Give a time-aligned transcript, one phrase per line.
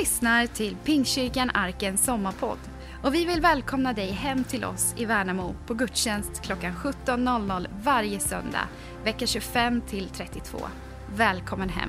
[0.00, 2.58] lyssnar till Pingstkyrkan Arkens sommarpodd
[3.02, 8.20] och vi vill välkomna dig hem till oss i Värnamo på gudstjänst klockan 17.00 varje
[8.20, 8.68] söndag,
[9.04, 10.58] vecka 25 till 32.
[11.16, 11.88] Välkommen hem!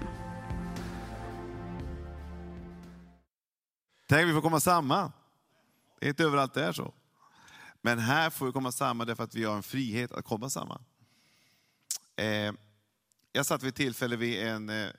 [4.07, 5.11] Tänk vi får komma samman.
[5.99, 6.93] Det är inte överallt det är så.
[7.81, 10.83] Men här får vi komma samman därför att vi har en frihet att komma samman.
[12.15, 12.53] Eh,
[13.31, 14.89] jag satt vid ett tillfälle vid en eh,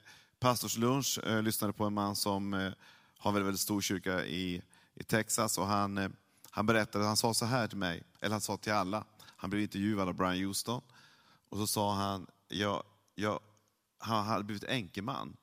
[0.41, 2.73] pastorslunch och lyssnade på en man som
[3.21, 4.63] har en väldigt, väldigt stor kyrka i,
[4.95, 5.59] i Texas.
[5.59, 6.11] Och han, eh,
[6.51, 9.05] han berättade, han sa så här till mig, eller han sa till alla.
[9.21, 10.83] Han blev intervjuad av Brian Houston.
[11.49, 12.83] Och så sa han, jag,
[13.15, 13.41] jag,
[13.99, 15.37] han hade blivit enkeman.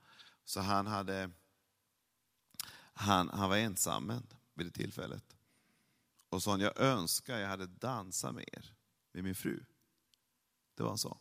[0.46, 1.32] Så han, hade,
[2.94, 4.22] han, han var ensam
[4.54, 5.36] vid det tillfället.
[6.30, 8.74] Och sa han, jag önskar jag hade dansat mer
[9.12, 9.64] med min fru.
[10.76, 11.18] Det var han sa.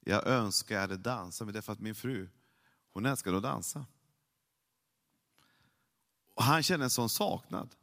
[0.00, 2.28] Jag önskar jag hade dansat med därför att min fru,
[2.92, 3.86] hon älskade att dansa.
[6.42, 7.74] Och han kände en sån saknad.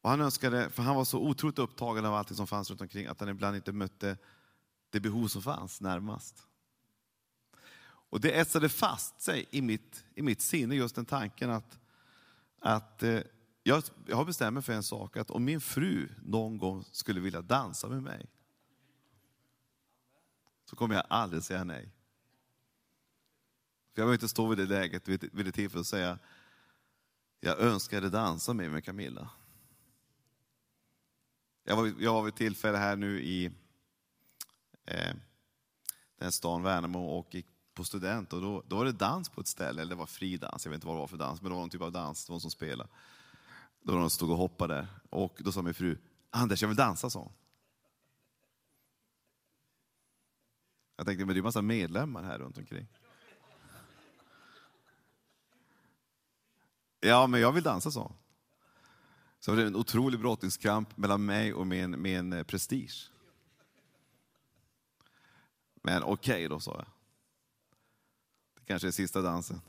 [0.00, 3.06] Och han önskade, för han var så otroligt upptagen av allt som fanns runt omkring
[3.06, 4.16] att han ibland inte mötte
[4.90, 6.46] det behov som fanns närmast.
[7.84, 11.78] Och det etsade fast sig i mitt, i mitt sinne, just den tanken att,
[12.58, 13.20] att eh,
[13.62, 17.20] jag, jag har bestämt mig för en sak, att om min fru någon gång skulle
[17.20, 18.26] vilja dansa med mig,
[20.64, 21.92] så kommer jag aldrig säga nej.
[23.94, 26.18] För jag vill inte stå vid det läget, vid det tillfället och säga,
[27.44, 29.30] jag önskade dansa med, med Camilla.
[31.64, 33.46] Jag var, jag var vid tillfälle här nu i
[34.84, 35.14] eh,
[36.18, 39.46] den stan Värnamo och gick på student och då, då var det dans på ett
[39.46, 41.50] ställe, eller det var fri dans, jag vet inte vad det var för dans, men
[41.50, 42.90] det var någon typ av dans, det var någon som spelade.
[43.82, 45.98] Då var någon som stod och hoppade där och då sa min fru,
[46.30, 47.32] Anders jag vill dansa, sa hon.
[50.96, 52.88] Jag tänkte, men det är en massa medlemmar här runt omkring.
[57.04, 58.12] Ja, men jag vill dansa, så.
[59.40, 63.10] Så det är en otrolig brottningskamp mellan mig och min, min eh, prestige.
[65.74, 66.86] Men okej okay då, sa jag.
[68.54, 69.60] Det kanske är sista dansen.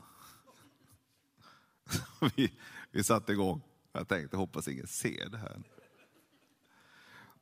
[2.36, 2.52] vi,
[2.90, 3.60] vi satte igång.
[3.92, 5.62] Jag tänkte, hoppas ingen ser det här.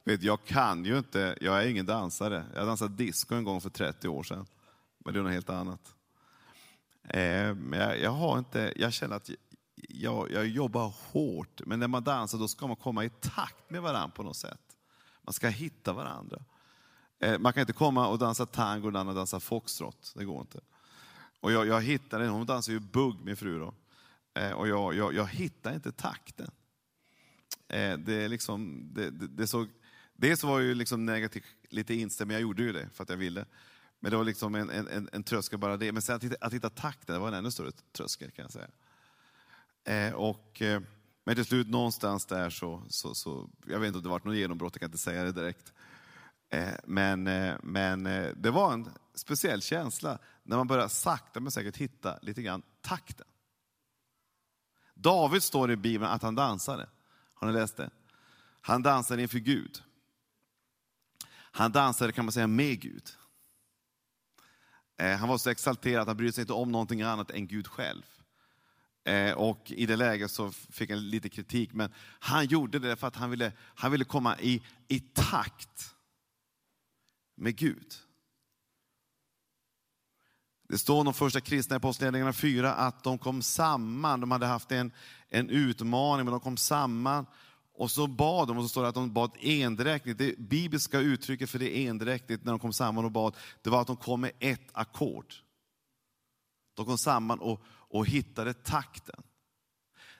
[0.05, 2.47] Vet, jag kan ju inte, jag är ingen dansare.
[2.55, 4.47] Jag dansade disco en gång för 30 år sedan.
[4.99, 5.95] Men det är något helt annat.
[7.03, 9.31] Eh, men jag, jag, har inte, jag känner att
[9.75, 13.83] jag, jag jobbar hårt, men när man dansar då ska man komma i takt med
[13.83, 14.61] varandra på något sätt.
[15.23, 16.45] Man ska hitta varandra.
[17.19, 20.41] Eh, man kan inte komma och dansa tango och den andra dansa foxtrot, det går
[20.41, 20.61] inte.
[21.41, 23.75] Och jag, jag hittade, hon dansar ju bugg, min fru då.
[24.35, 26.51] Eh, och jag, jag, jag hittar inte takten.
[27.69, 29.69] Eh, det är liksom, det, det, det såg
[30.23, 33.09] Dels var jag ju liksom negativt lite inställd, men jag gjorde ju det för att
[33.09, 33.47] jag ville.
[34.01, 35.93] Men det var liksom en, en, en tröskel bara det.
[35.93, 38.53] Men sen att hitta, att hitta takten, det var en ännu större tröskel kan jag
[38.53, 38.69] säga.
[39.85, 40.83] Eh, och, eh,
[41.25, 44.37] men till slut någonstans där så, så, så, jag vet inte om det var något
[44.37, 45.73] genombrott, jag kan inte säga det direkt.
[46.49, 51.53] Eh, men, eh, men eh, det var en speciell känsla när man börjar sakta men
[51.53, 53.27] säkert hitta lite grann takten.
[54.95, 56.89] David står i Bibeln att han dansade.
[57.35, 57.91] Har ni läst det?
[58.61, 59.83] Han dansade inför Gud.
[61.35, 63.11] Han dansade kan man säga med Gud.
[64.97, 67.67] Eh, han var så exalterad att han brydde sig inte om någonting annat än Gud
[67.67, 68.03] själv.
[69.05, 73.07] Eh, och i det läget så fick han lite kritik, men han gjorde det för
[73.07, 75.95] att han ville, han ville komma i, i takt
[77.37, 77.95] med Gud.
[80.69, 84.47] Det står om de första kristna i Apostlagärningarna 4 att de kom samman, de hade
[84.47, 84.93] haft en,
[85.29, 87.27] en utmaning, men de kom samman
[87.75, 90.19] och så bad de, och så står det att de bad endräktigt.
[90.19, 93.87] Det bibliska uttrycket för det endräktigt när de kom samman och bad, det var att
[93.87, 95.35] de kom med ett ackord.
[96.75, 97.63] De kom samman och,
[97.93, 99.23] och hittade takten.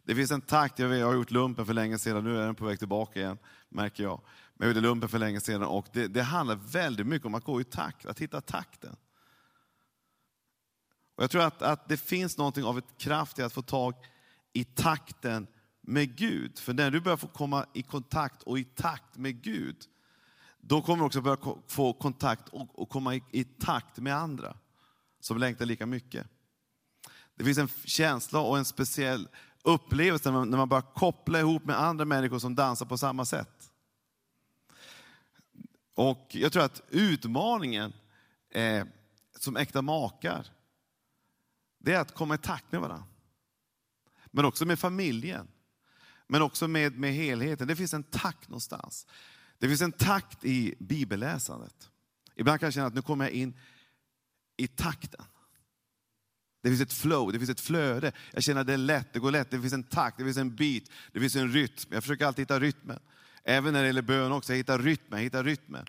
[0.05, 2.65] Det finns en takt, jag, har gjort lumpen för länge sedan, nu är den på
[2.65, 3.39] väg tillbaka igen,
[3.69, 4.21] märker jag.
[4.55, 7.45] Men jag gjorde lumpen för länge sedan och det, det handlar väldigt mycket om att
[7.45, 8.97] gå i takt, att hitta takten.
[11.15, 13.95] Och jag tror att, att det finns någonting av ett kraft i att få tag
[14.53, 15.47] i takten
[15.81, 16.59] med Gud.
[16.59, 19.77] För när du börjar få komma i kontakt och i takt med Gud,
[20.61, 24.57] då kommer du också börja få kontakt och, komma i, takt med andra
[25.21, 26.27] som längtar lika mycket.
[27.43, 29.29] Det finns en känsla och en speciell
[29.63, 33.25] upplevelse när man, när man börjar koppla ihop med andra människor som dansar på samma
[33.25, 33.71] sätt.
[35.95, 37.93] Och jag tror att utmaningen
[38.51, 38.85] eh,
[39.39, 40.47] som äkta makar,
[41.79, 43.07] det är att komma i takt med varandra.
[44.27, 45.49] Men också med familjen.
[46.27, 47.69] Men också med, med helheten.
[47.69, 49.07] Det finns en takt någonstans.
[49.59, 51.91] Det finns en takt i bibelläsandet.
[52.35, 53.59] Ibland kan jag känna att nu kommer jag in
[54.57, 55.25] i takten.
[56.63, 58.13] Det finns ett flow, det finns ett flöde.
[58.33, 60.37] Jag känner att det är lätt, det går lätt, det finns en takt, det finns
[60.37, 61.91] en bit, det finns en rytm.
[61.91, 62.99] Jag försöker alltid hitta rytmen.
[63.45, 65.87] Även när det gäller bön också, jag hittar rytmen, jag hittar rytmen.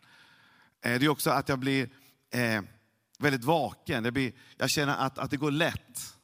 [0.84, 1.90] Eh, det är också att jag blir
[2.30, 2.62] eh,
[3.18, 4.04] väldigt vaken.
[4.04, 6.14] Jag, blir, jag känner att, att det går lätt.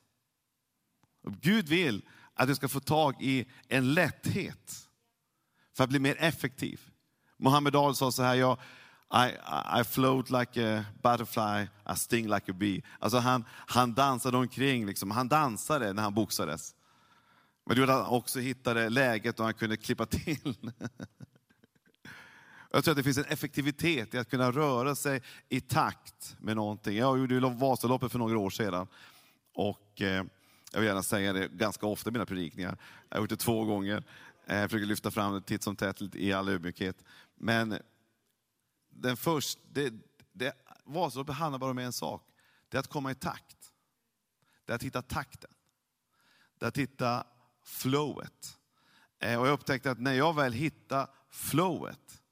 [1.41, 2.03] Gud vill
[2.35, 4.89] att du ska få tag i en lätthet
[5.77, 6.81] för att bli mer effektiv.
[7.39, 8.59] Muhammed Dahl sa så här, jag,
[9.13, 9.33] i,
[9.81, 12.83] I float like a butterfly, I sting like a bee.
[12.99, 15.11] Alltså han, han dansade omkring, liksom.
[15.11, 16.75] han dansade när han boxades.
[17.67, 20.57] Men det gjorde att han också hittade läget och han kunde klippa till.
[22.73, 26.57] Jag tror att det finns en effektivitet i att kunna röra sig i takt med
[26.57, 26.97] någonting.
[26.97, 28.87] Jag gjorde Vasaloppet för några år sedan.
[29.55, 30.25] Och eh,
[30.73, 32.79] jag vill gärna säga det ganska ofta i mina predikningar.
[33.09, 34.05] Jag har gjort det två gånger.
[34.47, 36.97] Eh, jag försöker lyfta fram det titt som tätt i all ödmjukhet.
[37.37, 37.79] Men
[38.91, 39.95] den först, det,
[40.33, 42.23] det, Vasaloppet handlar bara om en sak.
[42.69, 43.73] Det är att komma i takt.
[44.65, 45.51] Det är att hitta takten.
[46.59, 47.27] Det är att hitta
[47.63, 48.59] flowet.
[49.19, 52.23] Eh, och jag upptäckte att när jag väl hittar flowet,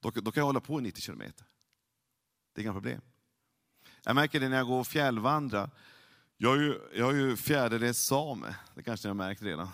[0.00, 1.46] då, då kan jag hålla på i 90 kilometer.
[2.52, 3.00] Det är inga problem.
[4.04, 5.70] Jag märker det när jag går och fjällvandrar.
[6.36, 9.68] Jag är ju, jag är ju fjärdedels same, det kanske ni har märkt redan.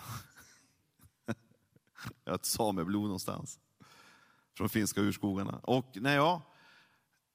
[2.23, 3.59] Jag har ett sameblod någonstans.
[4.57, 5.59] Från finska urskogarna.
[5.63, 6.41] Och när jag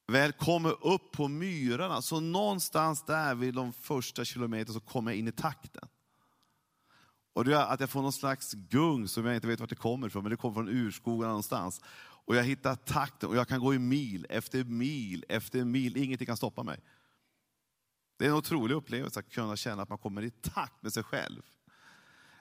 [0.06, 5.18] väl kommer upp på myrarna, så någonstans där vid de första kilometerna så kommer jag
[5.18, 5.88] in i takten.
[7.32, 9.76] Och det gör att jag får någon slags gung som jag inte vet vart det
[9.76, 11.80] kommer ifrån, men det kommer från urskogarna någonstans.
[12.24, 16.26] Och jag hittar takten och jag kan gå i mil efter mil efter mil, ingenting
[16.26, 16.80] kan stoppa mig.
[18.18, 21.02] Det är en otrolig upplevelse att kunna känna att man kommer i takt med sig
[21.02, 21.42] själv.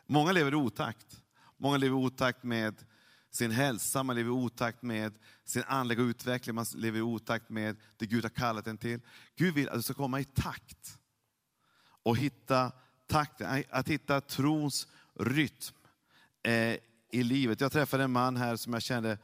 [0.05, 1.23] Många lever i otakt.
[1.57, 2.85] Många lever i otakt med
[3.31, 5.13] sin hälsa, man lever i otakt med
[5.45, 8.99] sin andliga utveckling, man lever i otakt med det Gud har kallat en till.
[9.35, 10.99] Gud vill att du ska komma i takt
[12.03, 12.71] och hitta
[13.07, 14.87] takten, att hitta trons
[15.19, 15.75] rytm
[16.43, 16.77] eh,
[17.11, 17.61] i livet.
[17.61, 19.17] Jag träffade en man här som jag kände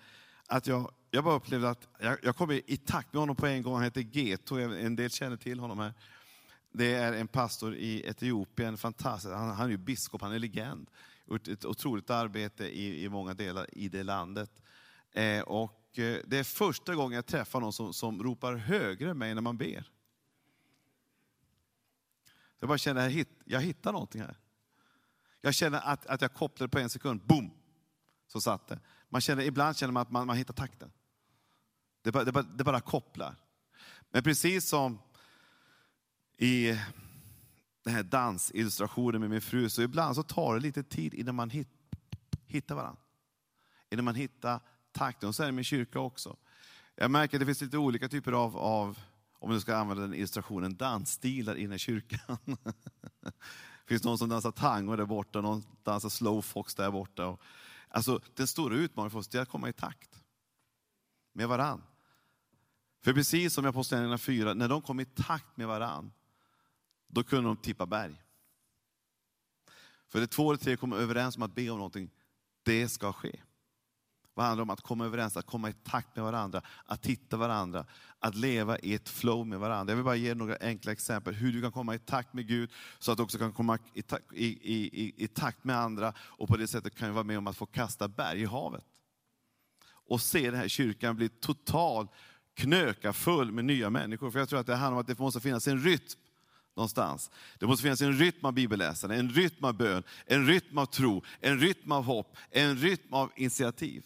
[0.46, 3.62] att jag, jag bara upplevde att jag, jag kom i takt med honom på en
[3.62, 3.74] gång.
[3.74, 5.94] Han heter Geto, en del känner till honom här.
[6.72, 9.34] Det är en pastor i Etiopien, fantastisk.
[9.36, 10.88] Han, han är ju biskop, han är legend.
[11.28, 14.62] Gjort ett otroligt arbete i, i många delar i det landet.
[15.12, 19.18] Eh, och eh, det är första gången jag träffar någon som, som ropar högre än
[19.18, 19.92] mig när man ber.
[22.60, 24.38] Jag bara känner, att jag hittar någonting här.
[25.42, 27.52] Jag känner att, att jag kopplade på en sekund, boom!
[28.28, 28.80] Så satt det.
[29.10, 30.92] Man känner, ibland känner man att man, man hittar takten.
[32.02, 33.36] Det bara, det, bara, det bara kopplar.
[34.10, 35.00] Men precis som
[36.38, 36.80] i
[37.88, 41.50] den här dansillustrationen med min fru, så ibland så tar det lite tid innan man
[41.50, 41.68] hit,
[42.48, 43.02] hittar varandra.
[43.90, 44.60] Innan man hittar
[44.92, 45.30] takten.
[45.30, 46.38] Och så är det med kyrka också.
[46.96, 49.00] Jag märker att det finns lite olika typer av, av
[49.40, 52.38] om du ska använda den illustrationen, dansstilar inne i kyrkan.
[52.46, 53.34] det
[53.88, 57.38] finns någon som dansar tango där borta, någon dansar slowfox där borta.
[57.88, 60.24] Alltså, den stora utmaningen för oss är att komma i takt
[61.34, 61.84] med varann.
[63.04, 66.12] För precis som i Apostlagärningarna 4, när de kom i takt med varann,
[67.08, 68.24] då kunde de tippa berg.
[70.08, 72.12] För det två eller tre kommer överens om att be om någonting,
[72.64, 73.40] det ska ske.
[74.34, 74.70] Vad handlar om?
[74.70, 77.86] Att komma överens, att komma i takt med varandra, att hitta varandra,
[78.20, 79.92] att leva i ett flow med varandra.
[79.92, 82.72] Jag vill bara ge några enkla exempel hur du kan komma i takt med Gud,
[83.00, 84.48] så att du också kan komma i, i,
[85.04, 87.58] i, i takt med andra och på det sättet kan du vara med om att
[87.58, 88.86] få kasta berg i havet.
[89.90, 92.12] Och se den här kyrkan bli totalt
[92.54, 94.32] knöka full med nya människor.
[94.32, 96.20] För jag tror att det handlar om att det måste finnas en rytm
[96.78, 97.32] någonstans.
[97.60, 101.24] Det måste finnas en rytm av bibelläsande, en rytm av bön, en rytm av tro,
[101.40, 104.06] en rytm av hopp, en rytm av initiativ.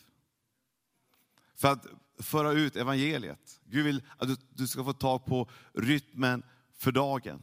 [1.55, 1.85] För att
[2.19, 3.59] föra ut evangeliet.
[3.65, 6.43] Gud vill att du, du ska få tag på rytmen
[6.77, 7.41] för dagen.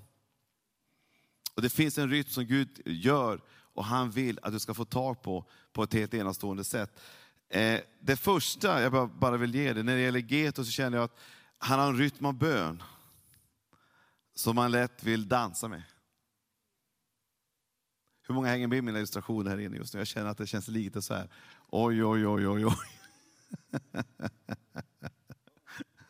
[1.54, 3.40] Och Det finns en rytm som Gud gör
[3.74, 7.00] och han vill att du ska få tag på, på ett helt enastående sätt.
[7.48, 11.04] Eh, det första jag bara vill ge dig, när det gäller Geto så känner jag
[11.04, 11.18] att
[11.58, 12.82] han har en rytm av bön
[14.38, 15.82] som man lätt vill dansa med.
[18.22, 20.00] Hur många hänger med i mina illustrationer här inne just nu?
[20.00, 21.28] Jag känner att det känns lite så här,
[21.68, 22.74] oj, oj, oj, oj, oj.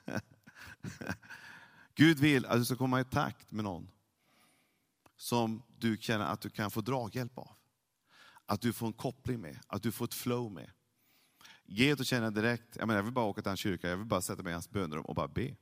[1.95, 3.91] Gud vill att du ska komma i takt med någon
[5.17, 7.51] som du känner att du kan få draghjälp av.
[8.47, 10.71] Att du får en koppling med, att du får ett flow med.
[11.65, 14.23] Geto känner direkt, jag, menar, jag vill bara åka till hans kyrka, jag vill bara
[14.23, 15.57] sätta mig i hans bönerum och bara be.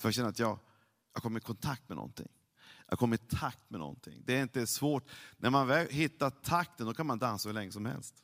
[0.00, 0.58] För jag känner att jag,
[1.16, 2.28] jag kommer i kontakt med någonting.
[2.88, 4.22] Jag kommer i takt med någonting.
[4.24, 5.10] Det är inte svårt.
[5.36, 8.22] När man väl hittar takten, då kan man dansa hur länge som helst.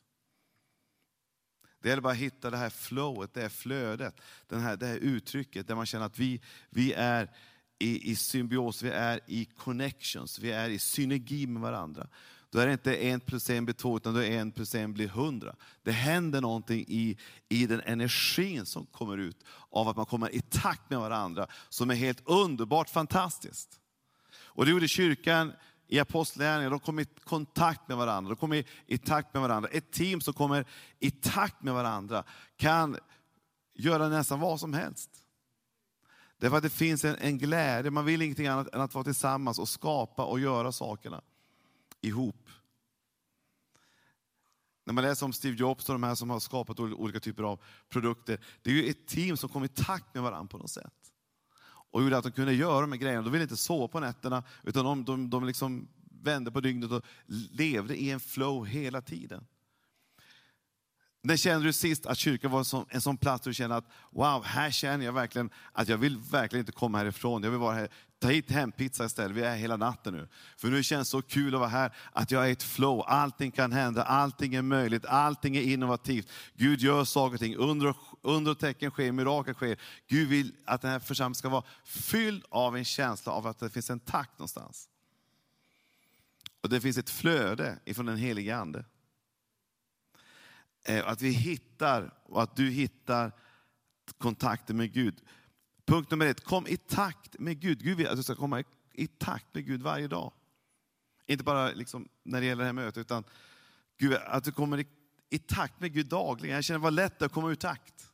[1.79, 4.97] Det gäller bara att hitta det här flowet, det här flödet, den här, det här
[4.97, 7.35] uttrycket där man känner att vi, vi är
[7.79, 12.07] i, i symbios, vi är i connections, vi är i synergi med varandra.
[12.53, 14.93] Då är det inte en plus en blir två, utan då är en plus en
[14.93, 15.55] blir hundra.
[15.83, 17.17] Det händer någonting i,
[17.49, 21.89] i den energin som kommer ut av att man kommer i takt med varandra, som
[21.89, 23.79] är helt underbart fantastiskt.
[24.33, 25.53] Och det gjorde kyrkan
[25.87, 29.69] i apostlagärningarna, de kom i kontakt med varandra, de kom i, i takt med varandra.
[29.69, 30.65] Ett team som kommer
[30.99, 32.23] i takt med varandra
[32.57, 32.97] kan
[33.73, 35.09] göra nästan vad som helst.
[36.37, 39.59] Därför att det finns en, en glädje, man vill ingenting annat än att vara tillsammans
[39.59, 41.21] och skapa och göra sakerna
[42.03, 42.49] ihop.
[44.85, 47.59] När man läser om Steve Jobs och de här som har skapat olika typer av
[47.89, 50.93] produkter, det är ju ett team som kom i takt med varandra på något sätt.
[51.91, 53.21] Och gjorde att de kunde göra de här grejerna.
[53.21, 55.87] De ville inte sova på nätterna, utan de, de, de liksom
[56.21, 57.05] vände på dygnet och
[57.51, 59.45] levde i en flow hela tiden.
[61.25, 63.75] När kände du sist att kyrkan var en sån, en sån plats där du kände
[63.75, 67.43] att wow, här känner jag verkligen att jag vill verkligen inte komma härifrån.
[67.43, 67.89] Jag vill vara här.
[68.23, 70.27] Ta hit hempizza istället, vi är här hela natten nu.
[70.57, 73.03] För nu känns det så kul att vara här, att jag är i ett flow.
[73.07, 76.31] Allting kan hända, allting är möjligt, allting är innovativt.
[76.53, 79.79] Gud gör saker och ting, under, under och tecken sker, mirakel sker.
[80.07, 83.69] Gud vill att den här församlingen ska vara fylld av en känsla av att det
[83.69, 84.89] finns en takt någonstans.
[86.61, 88.85] Och det finns ett flöde ifrån den helige Ande.
[90.85, 93.31] Eh, att vi hittar, och att du hittar
[94.17, 95.21] kontakten med Gud.
[95.85, 97.83] Punkt nummer ett, kom i takt med Gud.
[97.83, 98.63] Gud vill att du ska komma
[98.93, 100.33] i takt med Gud varje dag.
[101.25, 103.23] Inte bara liksom när det gäller det här mötet, utan
[103.97, 104.87] Gud, att du kommer i,
[105.29, 106.55] i takt med Gud dagligen.
[106.55, 108.11] Jag känner vad lätt det är att komma ur takt.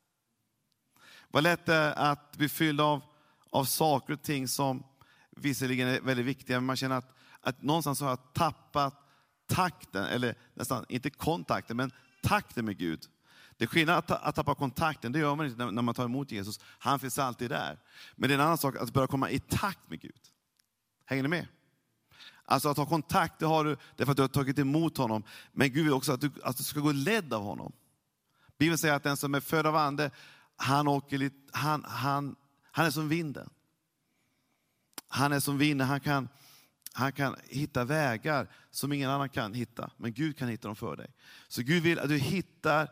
[1.28, 3.02] Vad lätt det är att bli fylld av,
[3.50, 4.84] av saker och ting som
[5.32, 9.10] visserligen är väldigt viktiga, men man känner att, att någonstans har jag tappat
[9.48, 13.06] takten, eller nästan inte kontakten, men takten med Gud.
[13.60, 16.60] Det är skillnad att, tappa kontakten, det gör man inte när man tar emot Jesus.
[16.64, 17.80] Han finns alltid där.
[18.16, 20.20] Men det är en annan sak att börja komma i takt med Gud.
[21.06, 21.48] Hänger ni med?
[22.46, 25.24] Alltså att ha kontakt, det har du därför att du har tagit emot honom.
[25.52, 27.72] Men Gud vill också att du, att du ska gå ledd av honom.
[28.58, 30.12] Bibeln säger att den som är född av ande,
[30.56, 32.36] han, åker lite, han, han,
[32.72, 33.50] han är som vinden.
[35.08, 36.30] Han är som vinden, han kan,
[36.94, 40.96] han kan hitta vägar som ingen annan kan hitta, men Gud kan hitta dem för
[40.96, 41.08] dig.
[41.48, 42.90] Så Gud vill att du hittar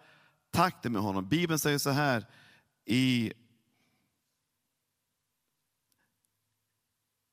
[0.58, 1.30] kontakten med honom.
[1.30, 2.26] Bibeln säger så här
[2.86, 3.34] i,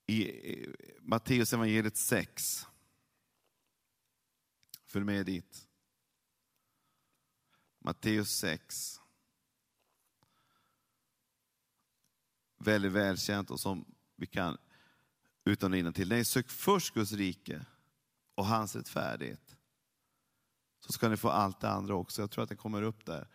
[0.07, 0.67] i
[1.01, 2.67] Matteus evangeliet 6.
[4.87, 5.69] Följ med dit.
[7.79, 9.01] Matteus 6.
[12.59, 13.85] Väldigt välkänt och som
[14.17, 14.59] vi kan
[15.45, 16.09] utan och till.
[16.09, 17.67] Nej, sök först Guds rike
[18.35, 19.44] och hans rättfärdighet.
[20.87, 22.23] Så ska ni få allt det andra också.
[22.23, 23.29] Jag tror att det kommer upp där.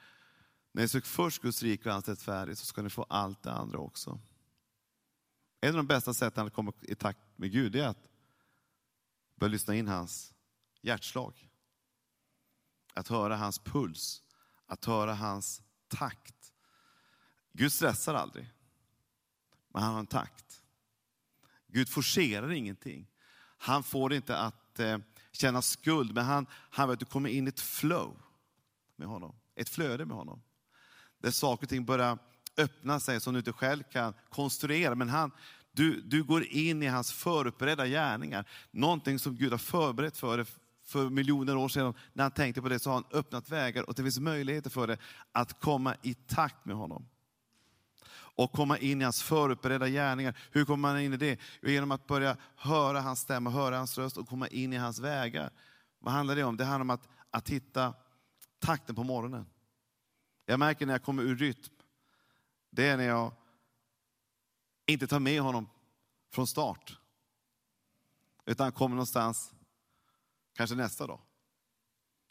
[0.72, 3.52] När ni sök först Guds rike och hans rättfärdighet så ska ni få allt det
[3.52, 4.20] andra också.
[5.62, 8.10] En av de bästa sätten att komma i takt med Gud är att
[9.36, 10.34] börja lyssna in hans
[10.82, 11.50] hjärtslag.
[12.94, 14.24] Att höra hans puls,
[14.66, 16.54] att höra hans takt.
[17.54, 18.54] Gud stressar aldrig,
[19.70, 20.64] men han har en takt.
[21.68, 23.08] Gud forcerar ingenting.
[23.58, 24.98] Han får inte att eh,
[25.32, 28.18] känna skuld, men han, han vill att du kommer in i ett flow
[28.96, 29.36] med honom.
[29.56, 30.42] Ett flöde med honom.
[31.22, 32.18] Där saker och ting börjar
[32.58, 34.96] öppna sig som du inte själv kan konstruera.
[34.96, 35.32] Men han,
[35.72, 38.46] du, du går in i hans förberedda gärningar.
[38.72, 40.46] Någonting som Gud har förberett för dig
[40.86, 41.94] för miljoner år sedan.
[42.14, 44.88] När han tänkte på det så har han öppnat vägar och det finns möjligheter för
[44.88, 44.98] dig
[45.32, 47.08] att komma i takt med honom
[48.40, 50.38] och komma in i hans förutberedda gärningar.
[50.52, 51.40] Hur kommer man in i det?
[51.62, 55.52] Genom att börja höra hans stämma, höra hans röst och komma in i hans vägar.
[56.00, 56.58] Vad handlar det om?
[56.58, 57.94] Det handlar om att, att hitta
[58.60, 59.46] takten på morgonen.
[60.46, 61.74] Jag märker när jag kommer ur rytm,
[62.70, 63.32] det är när jag
[64.86, 65.70] inte tar med honom
[66.32, 66.98] från start.
[68.46, 69.54] Utan kommer någonstans,
[70.56, 71.20] kanske nästa dag.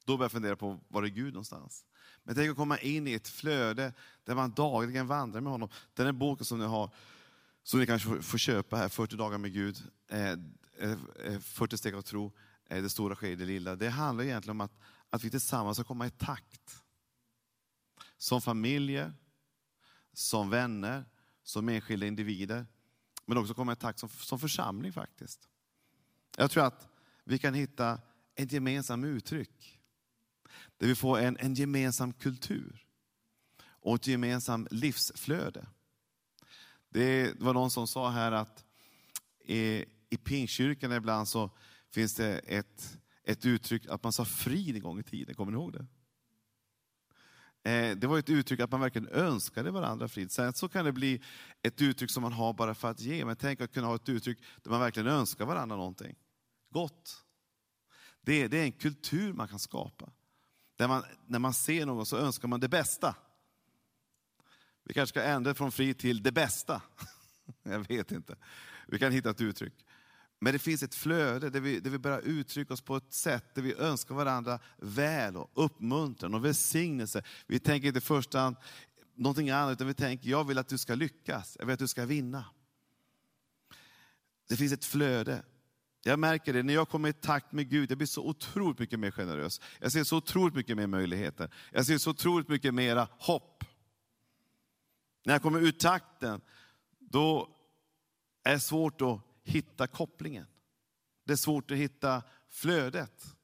[0.05, 1.85] Då börjar jag fundera på, var är Gud någonstans?
[2.29, 3.93] Men tänk att komma in i ett flöde
[4.25, 5.69] där man dagligen vandrar med honom.
[5.95, 6.91] Den här boken som ni har,
[7.63, 10.31] som ni kanske får köpa här, 40 dagar med Gud, eh,
[10.79, 12.33] eh, eh, 40 steg av tro,
[12.69, 13.77] det stora sker i det lilla.
[13.77, 14.79] Det handlar egentligen om att,
[15.11, 16.85] att vi tillsammans ska komma i takt.
[18.19, 19.15] Som familjer,
[20.13, 21.05] som vänner,
[21.43, 22.67] som enskilda individer.
[23.27, 25.49] Men också komma i takt som, som församling faktiskt.
[26.37, 26.89] Jag tror att
[27.25, 28.01] vi kan hitta
[28.35, 29.78] ett gemensamt uttryck
[30.79, 32.85] där vi får en, en gemensam kultur
[33.63, 35.67] och ett gemensamt livsflöde.
[36.91, 38.65] Det var någon som sa här att
[39.45, 41.51] i, i Pingstkyrkan ibland så
[41.91, 45.35] finns det ett, ett uttryck att man sa frid en gång i tiden.
[45.35, 45.87] Kommer ni ihåg det?
[47.71, 50.33] Eh, det var ett uttryck att man verkligen önskade varandra frid.
[50.33, 51.23] Sen så kan det bli
[51.63, 53.25] ett uttryck som man har bara för att ge.
[53.25, 56.17] Men tänk att kunna ha ett uttryck där man verkligen önskar varandra någonting
[56.71, 57.25] gott.
[58.21, 60.13] Det, det är en kultur man kan skapa.
[60.79, 63.15] Där man, när man ser någon så önskar man det bästa.
[64.85, 66.83] Vi kanske ska ändra från fri till det bästa.
[67.63, 68.37] Jag vet inte.
[68.87, 69.87] Vi kan hitta ett uttryck.
[70.39, 73.55] Men det finns ett flöde där vi, där vi börjar uttrycka oss på ett sätt
[73.55, 77.23] där vi önskar varandra väl och uppmuntran och välsignelse.
[77.47, 78.57] Vi tänker inte i första hand
[79.15, 81.89] någonting annat, utan vi tänker, jag vill att du ska lyckas, jag vill att du
[81.89, 82.45] ska vinna.
[84.49, 85.43] Det finns ett flöde.
[86.03, 88.99] Jag märker det, när jag kommer i takt med Gud, jag blir så otroligt mycket
[88.99, 89.61] mer generös.
[89.81, 91.55] Jag ser så otroligt mycket mer möjligheter.
[91.73, 93.65] Jag ser så otroligt mycket mera hopp.
[95.25, 96.41] När jag kommer ur takten,
[96.99, 97.49] då
[98.45, 100.47] är det svårt att hitta kopplingen.
[101.25, 103.35] Det är svårt att hitta flödet.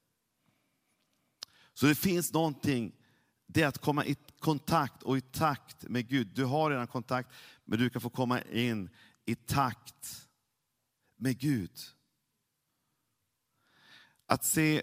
[1.74, 2.92] Så det finns någonting,
[3.46, 6.28] det är att komma i kontakt och i takt med Gud.
[6.34, 7.30] Du har redan kontakt,
[7.64, 8.90] men du kan få komma in
[9.24, 10.28] i takt
[11.16, 11.70] med Gud.
[14.34, 14.82] Att se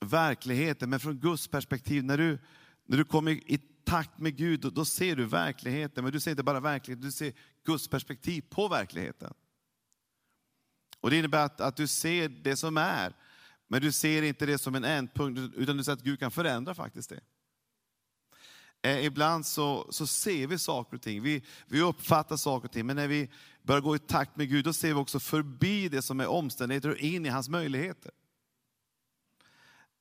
[0.00, 2.04] verkligheten, men från Guds perspektiv.
[2.04, 2.38] När du,
[2.86, 6.04] när du kommer i takt med Gud, då, då ser du verkligheten.
[6.04, 7.32] Men du ser inte bara verkligheten, du ser
[7.64, 9.34] Guds perspektiv på verkligheten.
[11.00, 13.16] Och Det innebär att, att du ser det som är,
[13.68, 16.74] men du ser inte det som en ändpunkt, utan du ser att Gud kan förändra
[16.74, 17.20] faktiskt det.
[18.82, 22.86] Eh, ibland så, så ser vi saker och ting, vi, vi uppfattar saker och ting,
[22.86, 23.30] men när vi
[23.62, 26.90] börjar gå i takt med Gud, då ser vi också förbi det som är omständigheter
[26.90, 28.12] och in i hans möjligheter.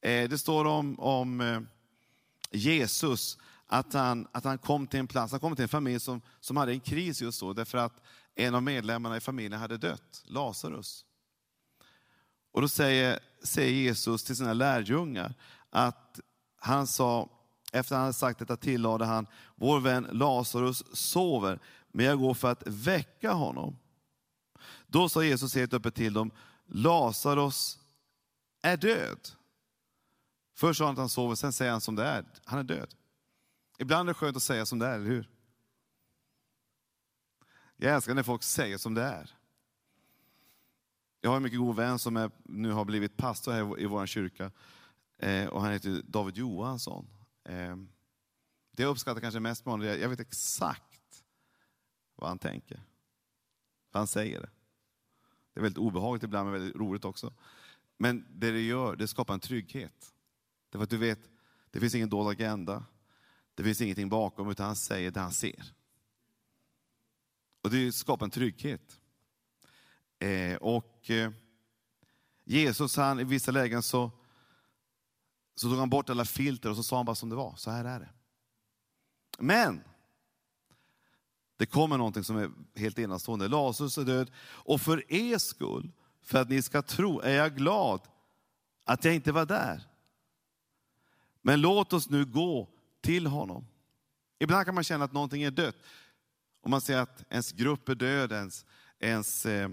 [0.02, 1.62] Eh, det står om, om eh,
[2.52, 6.22] Jesus, att han, att han kom till en plats, han kom till en familj som,
[6.40, 8.02] som hade en kris just då, därför att
[8.36, 11.06] en av medlemmarna i familjen hade dött, Lazarus.
[12.52, 15.34] Och då säger, säger Jesus till sina lärjungar
[15.70, 16.20] att
[16.58, 17.30] han sa,
[17.72, 21.60] efter han hade sagt detta tillade han, vår vän Lazarus sover,
[21.92, 23.78] men jag går för att väcka honom.
[24.88, 26.32] Då sa Jesus helt öppet till dem,
[26.66, 27.80] Lazarus
[28.62, 29.30] är död.
[30.62, 32.96] Först sa han att han sover, sen säger han som det är, han är död.
[33.80, 35.30] Ibland är det skönt att säga som det är, eller hur?
[37.78, 39.36] Jag älskar när folk säger som det är.
[41.22, 44.06] Jag har en mycket god vän som är, nu har blivit pastor här i vår
[44.06, 44.52] kyrka.
[45.18, 47.08] Eh, och han heter David Johansson.
[47.44, 47.76] Eh,
[48.72, 51.24] det jag uppskattar kanske mest med honom, jag vet exakt
[52.16, 52.84] vad han tänker.
[53.92, 54.50] Han säger det.
[55.54, 57.34] Det är väldigt obehagligt ibland, men väldigt roligt också.
[57.98, 60.12] Men det det gör, det skapar en trygghet.
[60.72, 61.20] Därför att du vet,
[61.72, 62.86] det finns ingen dold agenda.
[63.56, 65.74] Det finns ingenting bakom, utan han säger det han ser.
[67.62, 69.00] Och det skapar en trygghet.
[70.20, 71.32] Eh, och eh,
[72.44, 74.12] Jesus, han, i vissa lägen så,
[75.56, 77.72] så tog han bort alla filter och så sa han bara som det var, så
[77.72, 78.10] här är det.
[79.40, 79.84] Men,
[81.58, 83.48] det kommer någonting som är helt enastående.
[83.48, 88.02] Lazarus är död och för er skull, för att ni ska tro, är jag glad
[88.84, 89.91] att jag inte var där.
[91.42, 92.70] Men låt oss nu gå
[93.02, 93.68] till honom.
[94.40, 95.76] Ibland kan man känna att någonting är dött.
[96.62, 98.66] Om man ser att ens grupp är död, ens,
[99.00, 99.70] ens eh,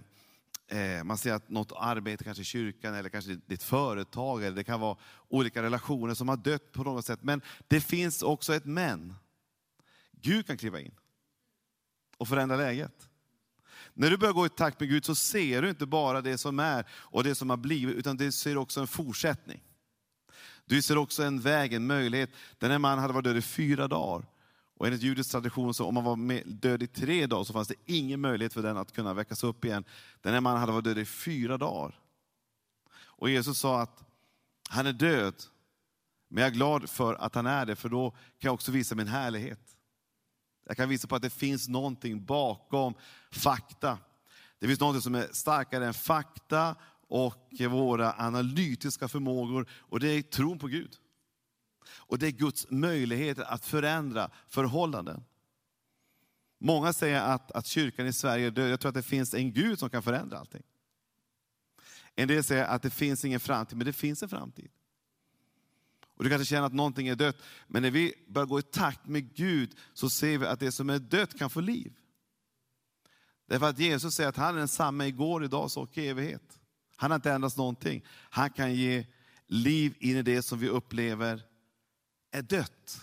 [0.69, 4.65] eh, man ser att något arbete, kanske i kyrkan eller kanske ditt företag, eller det
[4.65, 4.97] kan vara
[5.29, 7.23] olika relationer som har dött på något sätt.
[7.23, 9.15] Men det finns också ett men.
[10.13, 10.95] Gud kan kliva in
[12.17, 13.09] och förändra läget.
[13.95, 16.59] När du börjar gå i takt med Gud så ser du inte bara det som
[16.59, 19.63] är och det som har blivit, utan du ser också en fortsättning.
[20.69, 22.31] Du ser också en väg, en möjlighet.
[22.59, 24.27] Den här mannen hade varit död i fyra dagar.
[24.77, 27.75] Och enligt judisk tradition, så om man var död i tre dagar så fanns det
[27.85, 29.85] ingen möjlighet för den att kunna väckas upp igen.
[30.21, 32.01] Den här mannen hade varit död i fyra dagar.
[32.91, 34.03] Och Jesus sa att
[34.71, 35.35] han är död,
[36.29, 38.95] men jag är glad för att han är det, för då kan jag också visa
[38.95, 39.77] min härlighet.
[40.67, 42.95] Jag kan visa på att det finns någonting bakom
[43.31, 43.99] fakta.
[44.59, 46.77] Det finns någonting som är starkare än fakta
[47.09, 50.97] och våra analytiska förmågor, och det är tron på Gud.
[51.91, 55.25] Och det är Guds möjligheter att förändra förhållanden.
[56.59, 58.71] Många säger att, att kyrkan i Sverige är död.
[58.71, 60.63] Jag tror att det finns en Gud som kan förändra allting.
[62.15, 64.71] En del säger att det finns ingen framtid, men det finns en framtid.
[66.17, 69.07] Och Du kanske känner att någonting är dött, men när vi börjar gå i takt
[69.07, 71.93] med Gud så ser vi att det som är dött kan få liv.
[73.47, 76.58] Därför att Jesus säger att han är densamme igår, idag och i evighet.
[77.01, 78.05] Han har inte ändrat någonting.
[78.09, 79.07] Han kan ge
[79.47, 81.43] liv in i det som vi upplever
[82.31, 83.01] är dött.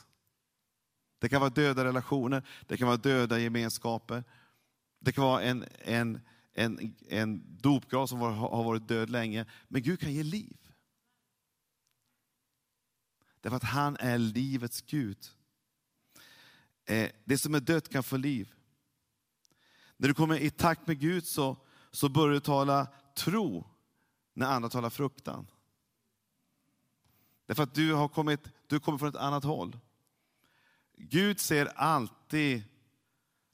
[1.19, 4.23] Det kan vara döda relationer, det kan vara döda gemenskaper.
[4.99, 6.21] Det kan vara en, en,
[6.53, 9.45] en, en dopgrav som har varit död länge.
[9.67, 10.58] Men Gud kan ge liv.
[13.41, 15.17] Därför att han är livets Gud.
[16.86, 18.53] Eh, det som är dött kan få liv.
[19.97, 21.58] När du kommer i takt med Gud så,
[21.91, 23.74] så börjar du tala tro
[24.36, 25.48] när andra talar fruktan.
[27.45, 29.78] Därför att du har kommit, du kommer från ett annat håll.
[30.98, 32.63] Gud ser alltid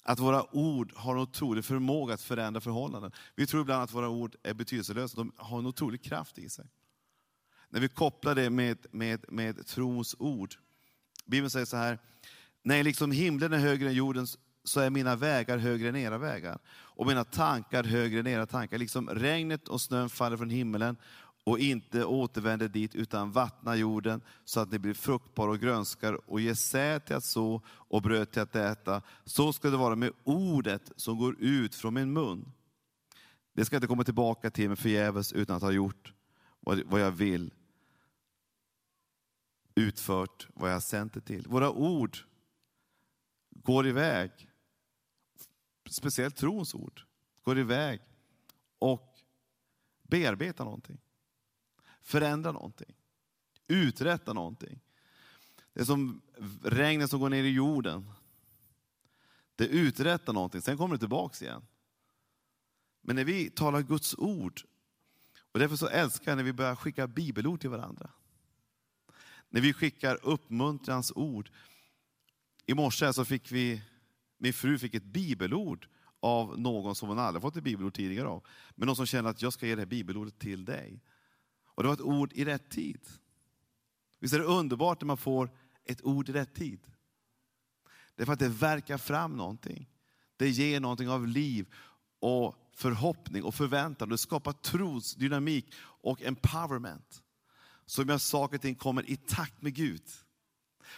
[0.04, 3.12] att våra ord har en otrolig förmåga att förändra förhållanden.
[3.36, 6.66] Vi tror ibland att våra ord är betydelselösa, de har en otrolig kraft i sig.
[7.70, 10.56] När vi kopplar det med, med, med trons ord.
[11.26, 12.00] Bibeln säger så här,
[12.64, 14.28] när liksom himlen är högre än jorden
[14.64, 16.60] så är mina vägar högre än era vägar.
[16.70, 18.78] Och mina tankar högre än era tankar.
[18.78, 20.98] Liksom regnet och snön faller från himmelen
[21.44, 26.42] och inte återvänder dit utan vattnar jorden så att det blir fruktbar och grönskar och
[26.42, 29.02] ger säd till att så och bröd till att äta.
[29.26, 32.52] Så ska det vara med ordet som går ut från min mun.
[33.54, 36.14] Det ska inte komma tillbaka till mig förgäves utan att ha gjort
[36.60, 37.54] vad jag vill.
[39.76, 41.48] Utfört vad jag har sänt det till.
[41.48, 42.18] Våra ord
[43.50, 44.51] går iväg,
[45.90, 47.02] speciellt trons ord,
[47.42, 48.02] går iväg
[48.80, 49.20] och
[50.04, 50.98] bearbetar någonting
[52.02, 52.96] Förändrar någonting,
[53.68, 54.80] Uträttar någonting.
[55.74, 56.22] Det är som
[56.64, 58.12] regnet som går ner i jorden.
[59.56, 61.66] Det uträttar någonting, sen kommer det tillbaks igen.
[63.02, 64.62] Men när vi talar Guds ord,
[65.52, 68.10] och därför så älskar jag när vi börjar skicka bibelord till varandra.
[69.50, 71.52] När vi skickar uppmuntrans ord.
[72.66, 73.82] I morse så fick vi,
[74.42, 75.88] min fru fick ett bibelord
[76.20, 78.48] av någon som hon aldrig fått ett bibelord tidigare av.
[78.76, 81.04] Men någon som känner att jag ska ge det här bibelordet till dig.
[81.66, 83.00] Och det var ett ord i rätt tid.
[84.20, 85.50] Visst är det underbart när man får
[85.86, 86.80] ett ord i rätt tid?
[88.16, 89.90] Det är för att det verkar fram någonting.
[90.38, 91.74] Det ger någonting av liv
[92.20, 94.10] och förhoppning och förväntan.
[94.10, 97.24] Det skapar trosdynamik och empowerment.
[97.86, 100.04] Som gör saker och ting kommer i takt med Gud.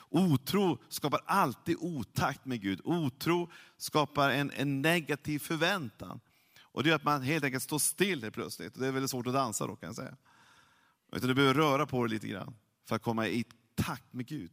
[0.10, 2.82] Otro skapar alltid otakt med Gud.
[2.84, 6.20] Otro skapar en, en negativ förväntan.
[6.62, 8.74] Och det gör att man helt enkelt står still plötsligt.
[8.80, 10.16] Det är väldigt svårt att dansa då kan jag säga.
[11.12, 14.52] Utan du behöver röra på dig lite grann för att komma i takt med Gud.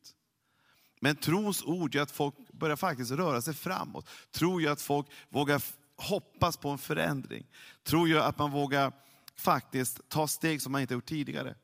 [1.01, 4.09] Men trons ord gör att folk börjar faktiskt röra sig framåt.
[4.31, 5.63] Tror gör att folk vågar
[5.97, 7.47] hoppas på en förändring.
[7.85, 8.93] Tror gör att man vågar
[9.37, 11.55] faktiskt ta steg som man inte gjort tidigare.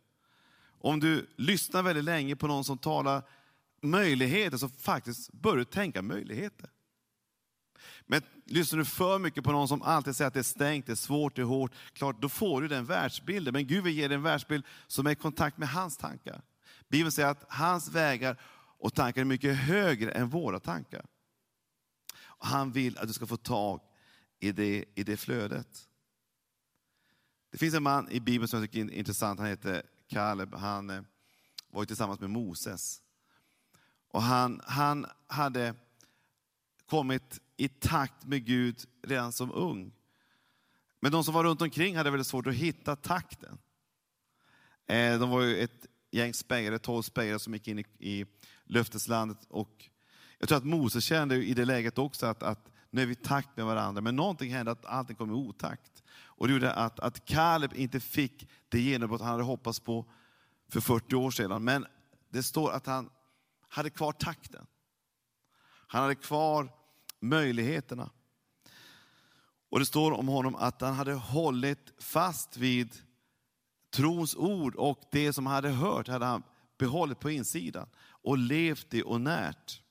[0.81, 3.23] Om du lyssnar väldigt länge på någon som talar
[3.91, 6.71] möjligheter så faktiskt börjar du tänka möjligheter.
[8.07, 10.93] Men lyssnar du för mycket på någon som alltid säger att det är stängt, det
[10.93, 13.53] är svårt, det är hårt, klart då får du den världsbilden.
[13.53, 16.43] Men Gud vill ge dig en världsbild som är i kontakt med hans tankar.
[16.89, 18.41] Bibeln säger att hans vägar
[18.79, 21.07] och tankar är mycket högre än våra tankar.
[22.19, 23.81] Och han vill att du ska få tag
[24.41, 25.89] i det, i det flödet.
[27.51, 30.55] Det finns en man i Bibeln som jag tycker är intressant, han heter Kaleb.
[30.55, 31.03] Han eh,
[31.71, 33.03] var tillsammans med Moses.
[34.17, 35.75] Och han, han hade
[36.87, 39.93] kommit i takt med Gud redan som ung.
[41.01, 43.59] Men de som var runt omkring hade väldigt svårt att hitta takten.
[44.87, 48.27] Eh, de var ju ett gäng spejare, tolv spejare som gick in i,
[48.65, 49.39] löfteslandet.
[49.49, 49.89] Och
[50.39, 53.17] jag tror att Mose kände i det läget också att, att nu är vi i
[53.17, 54.03] takt med varandra.
[54.03, 56.03] Men någonting hände att allting kom i otakt.
[56.09, 60.11] Och det gjorde att, att Kaleb inte fick det genombrott han hade hoppats på
[60.69, 61.65] för 40 år sedan.
[61.65, 61.87] Men
[62.31, 63.11] det står att han
[63.69, 64.67] hade kvar takten.
[65.87, 66.73] Han hade kvar
[67.21, 68.11] möjligheterna.
[69.69, 72.97] Och det står om honom att han hade hållit fast vid
[73.95, 76.43] trons ord och det som han hade hört hade han
[76.79, 79.83] behållit på insidan och levt det och närt.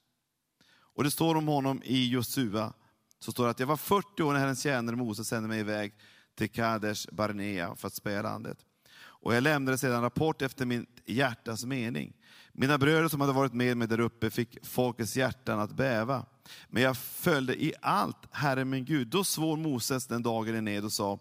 [0.67, 2.73] Och det står om honom i Josua,
[3.19, 5.93] så står det att jag var 40 år när Herrens tjänare Moses sände mig iväg
[6.35, 8.57] till Kadesh Barnea för att spöa landet.
[8.97, 12.13] Och jag lämnade sedan rapport efter mitt hjärtas mening.
[12.57, 16.25] Mina bröder som hade varit med mig där uppe fick folkets hjärtan att bäva.
[16.67, 19.07] Men jag följde i allt Herren min Gud.
[19.07, 21.19] Då svor Moses den dagen ned och sa,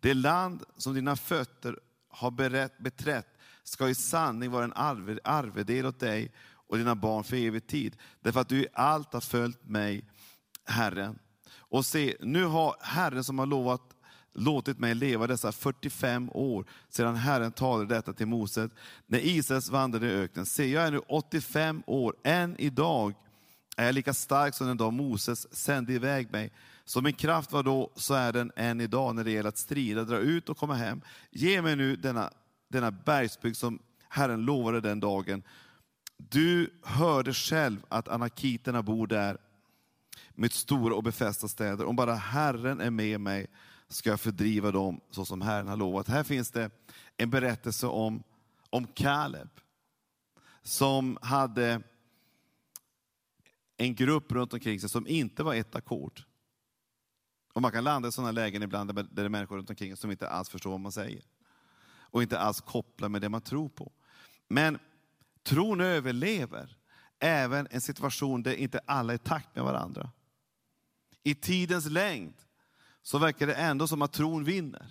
[0.00, 3.26] det land som dina fötter har berett, beträtt
[3.62, 6.32] ska i sanning vara en arve, arvedel åt dig
[6.68, 7.96] och dina barn för evig tid.
[8.20, 10.04] Därför att du i allt har följt mig,
[10.64, 11.18] Herren.
[11.56, 13.82] Och se, nu har Herren som har lovat
[14.34, 18.70] låtit mig leva dessa 45 år sedan Herren talade detta till Moses
[19.06, 20.46] när Israels vandrade i öknen.
[20.46, 23.14] Se, jag är nu 85 år, än idag
[23.76, 26.52] är jag lika stark som den dag Moses sände iväg mig.
[26.84, 30.04] Som min kraft var då, så är den än idag när det gäller att strida,
[30.04, 31.00] dra ut och komma hem.
[31.30, 32.30] Ge mig nu denna,
[32.68, 35.42] denna bergsbygd som Herren lovade den dagen.
[36.16, 39.38] Du hörde själv att anakiterna bor där
[40.34, 41.84] mitt stora och befästa städer.
[41.84, 43.46] Om bara Herren är med mig
[43.92, 46.08] ska jag fördriva dem så som Herren har lovat.
[46.08, 46.70] Här finns det
[47.16, 48.22] en berättelse om,
[48.70, 49.48] om Kaleb
[50.62, 51.82] som hade
[53.76, 56.22] en grupp runt omkring sig som inte var ett ackord.
[57.52, 60.10] Och man kan landa i sådana lägen ibland där det är människor runt omkring som
[60.10, 61.22] inte alls förstår vad man säger.
[61.84, 63.92] Och inte alls kopplar med det man tror på.
[64.48, 64.78] Men
[65.42, 66.76] tron överlever
[67.18, 70.10] även en situation där inte alla är i takt med varandra.
[71.22, 72.34] I tidens längd
[73.02, 74.86] så verkar det ändå som att tron vinner.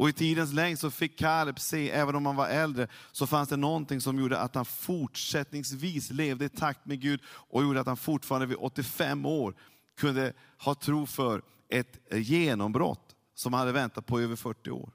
[0.00, 3.48] Och i tidens längd så fick Kaleb se, även om han var äldre, så fanns
[3.48, 7.86] det någonting som gjorde att han fortsättningsvis levde i takt med Gud och gjorde att
[7.86, 9.54] han fortfarande vid 85 år
[9.96, 14.92] kunde ha tro för ett genombrott som han hade väntat på i över 40 år.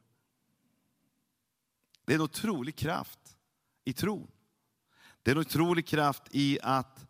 [2.06, 3.38] Det är en otrolig kraft
[3.84, 4.32] i tron.
[5.24, 7.06] Det är en otrolig kraft i att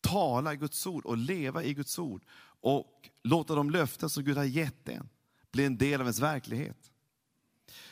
[0.00, 2.24] tala Guds ord och leva i Guds ord
[2.60, 5.08] och låta de löften som Gud har gett en
[5.52, 6.92] bli en del av ens verklighet.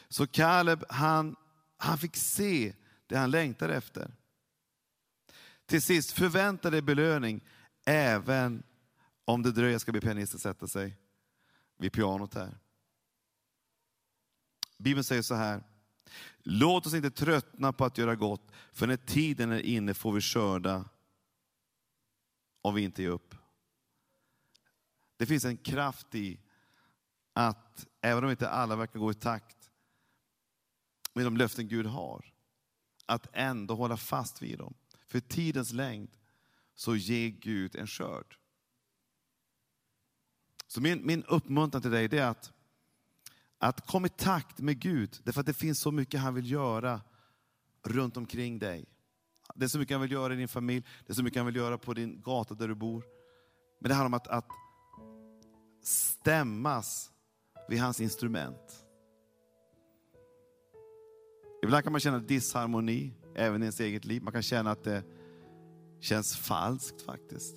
[0.09, 1.37] Så Kaleb, han,
[1.77, 2.75] han fick se
[3.07, 4.15] det han längtade efter.
[5.67, 7.45] Till sist, förvänta dig belöning
[7.85, 8.63] även
[9.25, 10.97] om det dröjer ska be pianisten sätta sig
[11.79, 12.59] vid pianot här.
[14.79, 15.63] Bibeln säger så här,
[16.39, 20.21] låt oss inte tröttna på att göra gott, för när tiden är inne får vi
[20.21, 20.85] skörda
[22.63, 23.35] om vi inte ger upp.
[25.19, 26.41] Det finns en kraft i
[27.33, 29.71] att, även om inte alla verkar gå i takt
[31.13, 32.33] med de löften Gud har,
[33.07, 34.75] att ändå hålla fast vid dem.
[35.07, 36.11] För tidens längd
[36.75, 38.39] så ger Gud en skörd.
[40.67, 42.53] Så min, min uppmuntran till dig är att,
[43.59, 47.01] att kom i takt med Gud, därför att det finns så mycket han vill göra
[47.83, 48.87] runt omkring dig.
[49.55, 51.47] Det är så mycket han vill göra i din familj, det är så mycket han
[51.47, 53.05] vill göra på din gata där du bor.
[53.81, 54.49] Men det handlar om att, att
[55.83, 57.11] stämmas
[57.69, 58.85] vid hans instrument.
[61.62, 64.23] Ibland kan man känna disharmoni, även i ens eget liv.
[64.23, 65.03] Man kan känna att det
[66.01, 67.57] känns falskt faktiskt.